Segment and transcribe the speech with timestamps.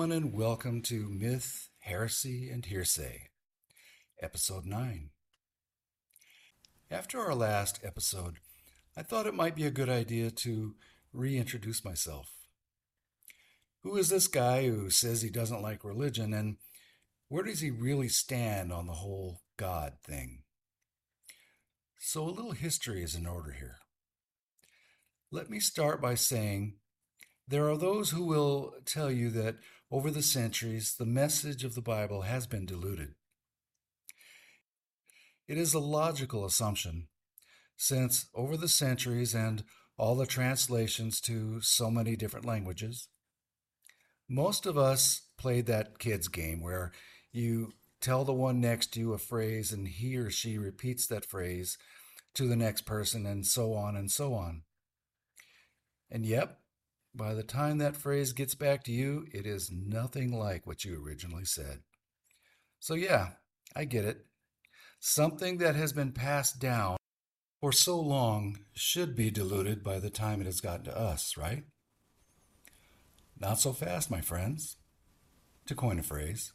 [0.00, 3.28] Everyone, and welcome to Myth, Heresy, and Hearsay,
[4.22, 5.10] Episode 9.
[6.90, 8.36] After our last episode,
[8.96, 10.74] I thought it might be a good idea to
[11.12, 12.32] reintroduce myself.
[13.82, 16.56] Who is this guy who says he doesn't like religion, and
[17.28, 20.44] where does he really stand on the whole God thing?
[21.98, 23.76] So, a little history is in order here.
[25.30, 26.76] Let me start by saying
[27.46, 29.56] there are those who will tell you that
[29.90, 33.14] over the centuries, the message of the Bible has been diluted.
[35.48, 37.08] It is a logical assumption,
[37.76, 39.64] since over the centuries and
[39.96, 43.08] all the translations to so many different languages,
[44.28, 46.92] most of us played that kid's game where
[47.32, 51.26] you tell the one next to you a phrase and he or she repeats that
[51.26, 51.76] phrase
[52.34, 54.62] to the next person and so on and so on.
[56.10, 56.60] And yep,
[57.14, 61.02] by the time that phrase gets back to you, it is nothing like what you
[61.04, 61.80] originally said.
[62.78, 63.30] So, yeah,
[63.74, 64.26] I get it.
[65.00, 66.96] Something that has been passed down
[67.60, 71.64] for so long should be diluted by the time it has gotten to us, right?
[73.38, 74.76] Not so fast, my friends.
[75.66, 76.52] To coin a phrase.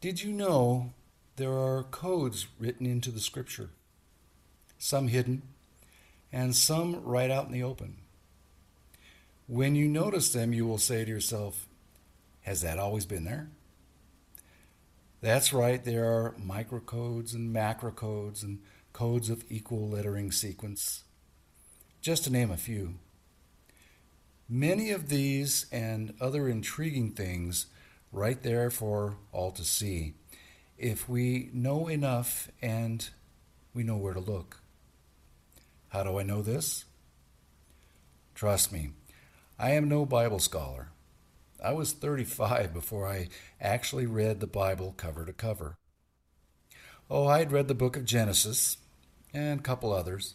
[0.00, 0.92] Did you know
[1.36, 3.70] there are codes written into the scripture?
[4.78, 5.42] Some hidden,
[6.32, 7.96] and some right out in the open.
[9.48, 11.66] When you notice them, you will say to yourself,
[12.42, 13.48] Has that always been there?
[15.22, 18.58] That's right, there are microcodes and macrocodes and
[18.92, 21.02] codes of equal lettering sequence,
[22.02, 22.96] just to name a few.
[24.50, 27.66] Many of these and other intriguing things
[28.12, 30.12] right there for all to see
[30.76, 33.08] if we know enough and
[33.72, 34.60] we know where to look.
[35.88, 36.84] How do I know this?
[38.34, 38.90] Trust me,
[39.60, 40.90] I am no Bible scholar.
[41.62, 43.28] I was 35 before I
[43.60, 45.74] actually read the Bible cover to cover.
[47.10, 48.76] Oh, I'd read the book of Genesis
[49.34, 50.34] and a couple others.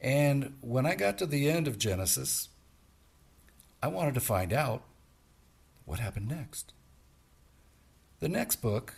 [0.00, 2.50] And when I got to the end of Genesis,
[3.82, 4.84] I wanted to find out
[5.84, 6.74] what happened next.
[8.20, 8.94] The next book,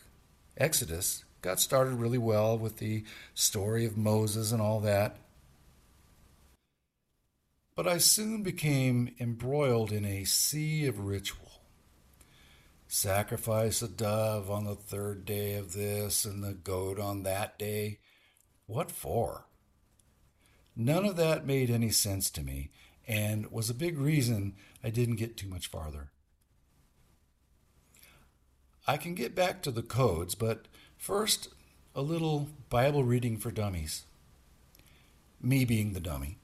[0.59, 5.17] Exodus, got started really well with the story of Moses and all that.
[7.77, 11.63] But I soon became embroiled in a sea of ritual.
[12.87, 17.99] Sacrifice a dove on the third day of this and the goat on that day.
[18.67, 19.47] What for?
[20.77, 22.71] None of that made any sense to me
[23.07, 26.11] and was a big reason I didn't get too much farther.
[28.87, 31.49] I can get back to the codes, but first,
[31.95, 34.05] a little Bible reading for dummies.
[35.41, 36.39] Me being the dummy.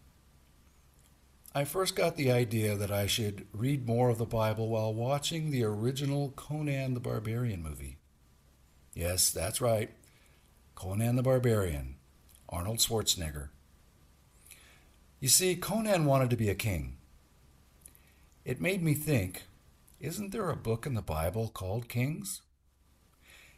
[1.53, 5.51] I first got the idea that I should read more of the Bible while watching
[5.51, 7.99] the original Conan the Barbarian movie.
[8.95, 9.91] Yes, that's right.
[10.77, 11.97] Conan the Barbarian,
[12.49, 13.49] Arnold Schwarzenegger.
[15.19, 16.99] You see, Conan wanted to be a king.
[18.45, 19.43] It made me think
[19.99, 22.41] isn't there a book in the Bible called Kings?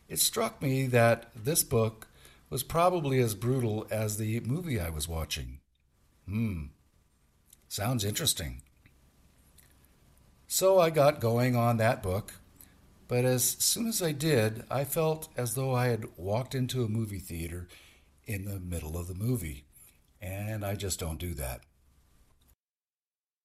[0.08, 2.08] It struck me that this book
[2.50, 5.60] was probably as brutal as the movie I was watching.
[6.26, 6.64] Hmm,
[7.72, 8.60] Sounds interesting.
[10.46, 12.34] So I got going on that book,
[13.08, 16.88] but as soon as I did, I felt as though I had walked into a
[16.90, 17.68] movie theater
[18.26, 19.64] in the middle of the movie,
[20.20, 21.62] and I just don't do that.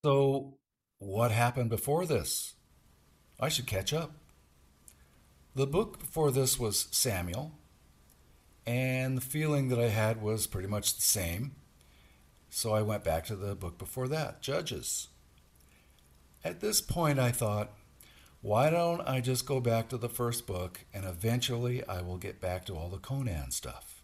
[0.03, 0.57] So,
[0.99, 2.55] what happened before this?
[3.39, 4.11] I should catch up.
[5.55, 7.53] The book before this was Samuel,
[8.66, 11.53] and the feeling that I had was pretty much the same.
[12.57, 15.09] So I went back to the book before that, Judges.
[16.43, 17.71] At this point, I thought,
[18.41, 22.41] why don't I just go back to the first book and eventually I will get
[22.41, 24.01] back to all the Conan stuff?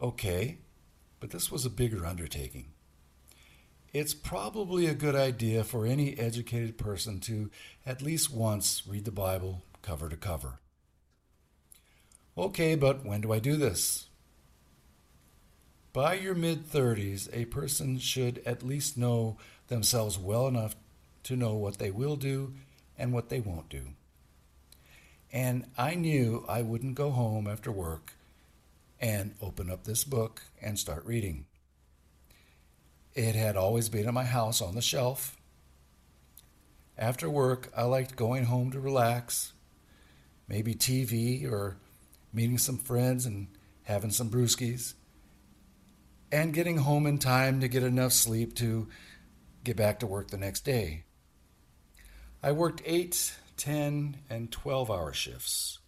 [0.00, 0.56] Okay,
[1.20, 2.68] but this was a bigger undertaking.
[3.92, 7.50] It's probably a good idea for any educated person to
[7.84, 10.60] at least once read the Bible cover to cover.
[12.38, 14.06] Okay, but when do I do this?
[15.92, 20.76] By your mid 30s, a person should at least know themselves well enough
[21.24, 22.54] to know what they will do
[22.96, 23.82] and what they won't do.
[25.32, 28.14] And I knew I wouldn't go home after work
[29.00, 31.46] and open up this book and start reading.
[33.14, 35.36] It had always been in my house on the shelf.
[36.96, 39.54] After work, I liked going home to relax,
[40.46, 41.78] maybe TV or
[42.32, 43.48] meeting some friends and
[43.84, 44.94] having some brewskis
[46.32, 48.88] and getting home in time to get enough sleep to
[49.64, 51.04] get back to work the next day.
[52.42, 55.78] I worked 8, 10, and 12 hour shifts.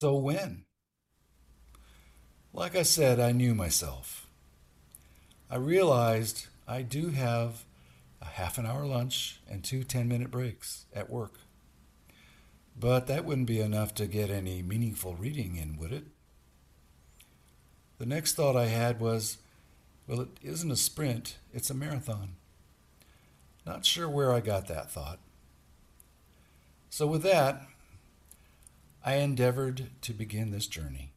[0.00, 0.64] So when?
[2.52, 4.26] Like I said, I knew myself.
[5.50, 7.64] I realized I do have
[8.22, 11.40] a half an hour lunch and two 10 minute breaks at work.
[12.78, 16.04] But that wouldn't be enough to get any meaningful reading in, would it?
[18.00, 19.36] The next thought I had was
[20.06, 22.30] well, it isn't a sprint, it's a marathon.
[23.66, 25.18] Not sure where I got that thought.
[26.88, 27.60] So, with that,
[29.04, 31.12] I endeavored to begin this journey.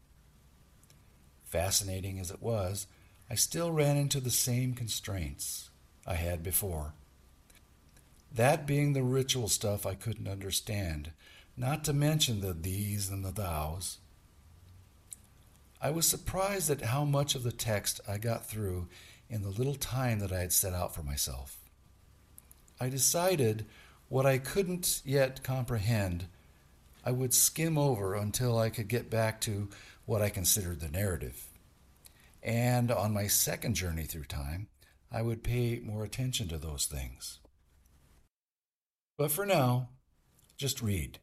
[1.45, 2.85] Fascinating as it was,
[3.29, 5.69] I still ran into the same constraints
[6.05, 6.95] I had before.
[8.29, 11.11] That being the ritual stuff I couldn't understand,
[11.55, 13.99] not to mention the these and the thous.
[15.83, 18.87] I was surprised at how much of the text I got through
[19.29, 21.57] in the little time that I had set out for myself.
[22.79, 23.65] I decided
[24.07, 26.27] what I couldn't yet comprehend,
[27.03, 29.67] I would skim over until I could get back to
[30.05, 31.47] what I considered the narrative.
[32.41, 34.67] And on my second journey through time,
[35.11, 37.39] I would pay more attention to those things.
[39.17, 39.89] But for now,
[40.55, 41.19] just read.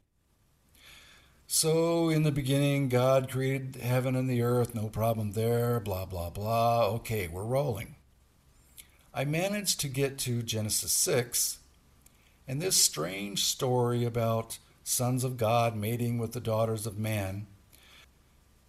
[1.52, 6.31] So, in the beginning, God created heaven and the earth, no problem there, blah, blah,
[6.31, 6.87] blah.
[6.91, 7.97] Okay, we're rolling.
[9.12, 11.58] I managed to get to Genesis 6,
[12.47, 17.49] and this strange story about sons of God mating with the daughters of man.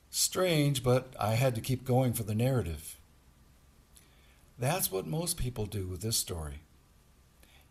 [0.09, 2.97] Strange, but I had to keep going for the narrative.
[4.57, 6.63] That's what most people do with this story.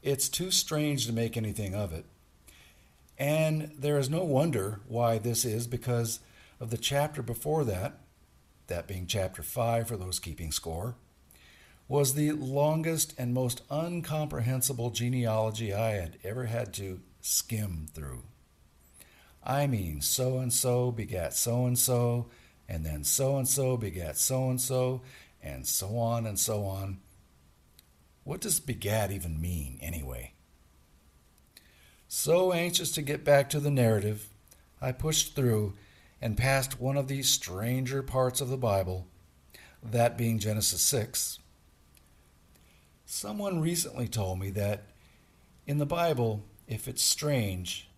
[0.05, 2.05] It's too strange to make anything of it.
[3.21, 6.21] And there is no wonder why this is because
[6.59, 8.01] of the chapter before that,
[8.69, 10.95] that being chapter 5 for those keeping score,
[11.87, 18.23] was the longest and most uncomprehensible genealogy I had ever had to skim through.
[19.45, 22.31] I mean, so and so begat so and so,
[22.71, 25.03] and then so and so begat so and so,
[25.43, 27.01] and so on and so on.
[28.25, 30.33] What does begat even mean, anyway?
[32.13, 34.31] So anxious to get back to the narrative,
[34.83, 35.75] I pushed through
[36.21, 39.07] and passed one of these stranger parts of the Bible,
[39.81, 41.39] that being Genesis 6.
[43.07, 44.87] Someone recently told me that
[45.69, 47.89] in the Bible, if it's strange,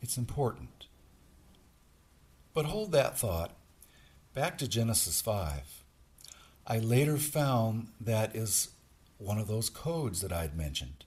[0.00, 0.86] it's important.
[2.54, 3.56] But hold that thought.
[4.32, 5.82] Back to Genesis 5.
[6.68, 8.68] I later found that is
[9.18, 11.04] one of those codes that I'd mentioned.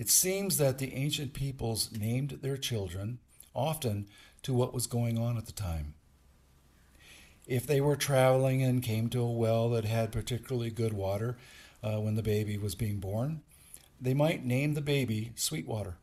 [0.00, 3.18] It seems that the ancient peoples named their children
[3.52, 4.06] often
[4.42, 5.92] to what was going on at the time.
[7.46, 11.36] If they were traveling and came to a well that had particularly good water
[11.82, 13.42] uh, when the baby was being born,
[14.00, 15.98] they might name the baby Sweetwater,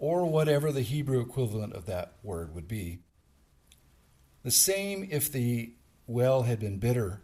[0.00, 2.98] or whatever the Hebrew equivalent of that word would be.
[4.42, 5.74] The same if the
[6.08, 7.20] well had been bitter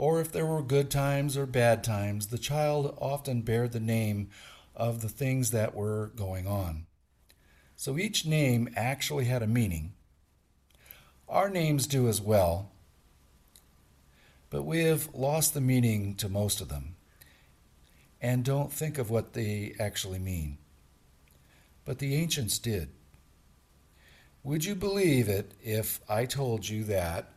[0.00, 4.30] or if there were good times or bad times, the child often bare the name
[4.74, 6.86] of the things that were going on.
[7.76, 9.92] So each name actually had a meaning.
[11.28, 12.72] Our names do as well,
[14.48, 16.96] but we have lost the meaning to most of them
[18.22, 20.56] and don't think of what they actually mean.
[21.84, 22.88] But the ancients did.
[24.44, 27.34] Would you believe it if I told you that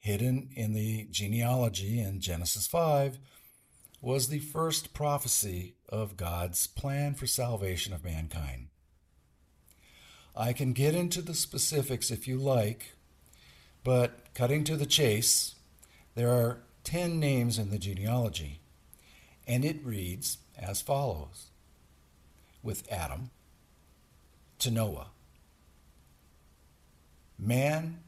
[0.00, 3.18] hidden in the genealogy in Genesis 5,
[4.00, 8.68] was the first prophecy of God's plan for salvation of mankind.
[10.34, 12.94] I can get into the specifics if you like,
[13.84, 15.54] but cutting to the chase,
[16.14, 18.60] there are 10 names in the genealogy,
[19.46, 21.50] and it reads as follows
[22.62, 23.30] with Adam
[24.60, 25.08] to Noah.
[27.38, 28.00] Man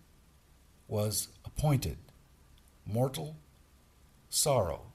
[0.88, 1.98] was appointed
[2.86, 3.36] mortal
[4.28, 4.92] sorrow.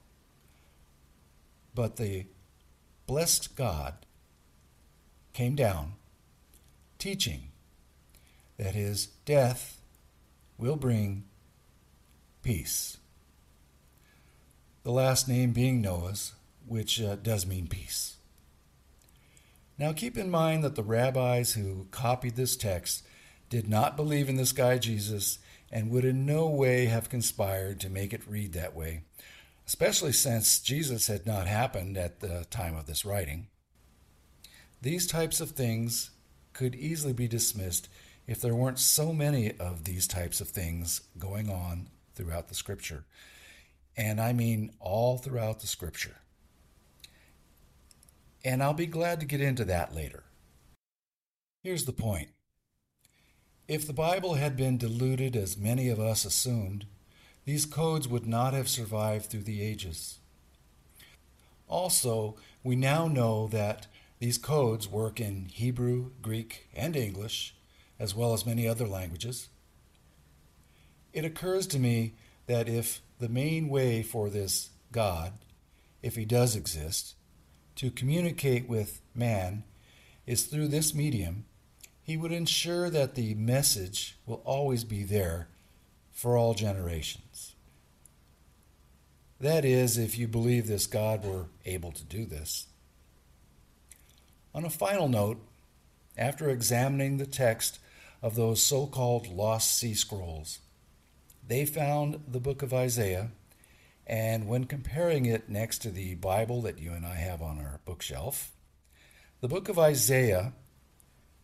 [1.74, 2.26] But the
[3.06, 3.94] blessed God
[5.34, 5.94] came down,
[6.98, 7.50] teaching
[8.58, 9.80] that his death
[10.58, 11.24] will bring
[12.42, 12.98] peace.
[14.84, 16.34] The last name being Noah's,
[16.66, 18.18] which uh, does mean peace.
[19.78, 23.04] Now keep in mind that the rabbis who copied this text
[23.50, 25.40] did not believe in this guy Jesus
[25.72, 29.02] and would in no way have conspired to make it read that way,
[29.68, 33.48] especially since Jesus had not happened at the time of this writing.
[34.82, 36.12] These types of things
[36.54, 37.90] could easily be dismissed
[38.28, 43.06] if there weren't so many of these types of things going on throughout the scripture.
[43.96, 46.18] And I mean all throughout the scripture.
[48.44, 50.24] and I'll be glad to get into that later.
[51.64, 52.30] Here's the point
[53.68, 56.86] if the Bible had been diluted as many of us assumed,
[57.46, 60.20] these codes would not have survived through the ages.
[61.68, 63.88] Also, we now know that
[64.20, 67.56] these codes work in Hebrew, Greek, and English,
[68.00, 69.50] as well as many other languages.
[71.12, 75.34] It occurs to me that if the main way for this God,
[76.02, 77.16] if he does exist,
[77.76, 79.64] to communicate with man
[80.26, 81.46] is through this medium,
[82.08, 85.50] he would ensure that the message will always be there
[86.10, 87.54] for all generations.
[89.42, 92.68] That is, if you believe this God were able to do this.
[94.56, 95.38] On a final note,
[96.18, 97.78] after examining the text
[98.22, 100.60] of those so called lost sea scrolls,
[101.46, 103.32] they found the book of Isaiah,
[104.08, 107.82] and when comparing it next to the Bible that you and I have on our
[107.84, 108.54] bookshelf,
[109.42, 110.54] the book of Isaiah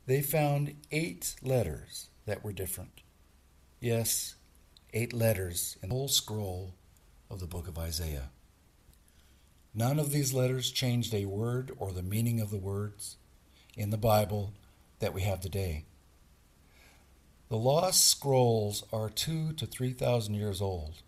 [0.06, 3.02] they found eight letters that were different.
[3.80, 4.36] Yes,
[4.94, 6.74] eight letters in the whole scroll
[7.30, 8.30] of the book of Isaiah.
[9.74, 13.18] None of these letters changed a word or the meaning of the words
[13.76, 14.54] in the Bible
[15.00, 15.86] that we have today.
[17.50, 21.02] The lost scrolls are two to three thousand years old.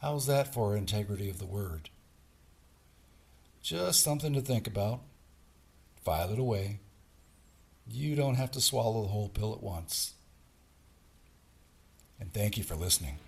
[0.00, 1.90] How's that for integrity of the word?
[3.62, 5.00] Just something to think about.
[6.02, 6.80] File it away.
[7.92, 10.14] You don't have to swallow the whole pill at once.
[12.20, 13.18] And thank you for listening.